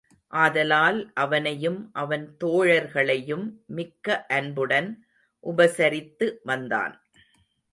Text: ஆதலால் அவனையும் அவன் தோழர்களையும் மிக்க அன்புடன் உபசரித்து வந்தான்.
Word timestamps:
ஆதலால் 0.33 1.11
அவனையும் 1.13 1.89
அவன் 1.93 2.35
தோழர்களையும் 2.43 3.45
மிக்க 3.65 4.25
அன்புடன் 4.29 4.89
உபசரித்து 5.43 6.39
வந்தான். 6.43 6.95